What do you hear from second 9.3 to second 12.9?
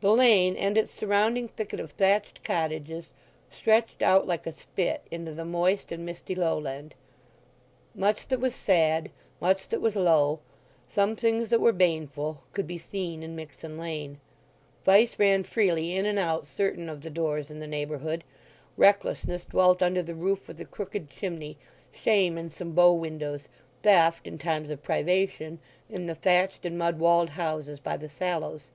much that was low, some things that were baneful, could be